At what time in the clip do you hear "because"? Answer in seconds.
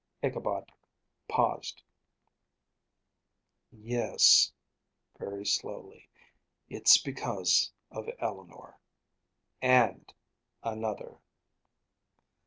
6.97-7.71